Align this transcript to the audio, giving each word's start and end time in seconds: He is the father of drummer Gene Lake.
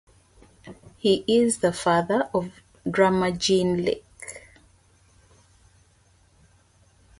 He 0.97 1.23
is 1.27 1.59
the 1.59 1.71
father 1.71 2.27
of 2.33 2.59
drummer 2.89 3.29
Gene 3.29 3.85
Lake. 3.85 4.39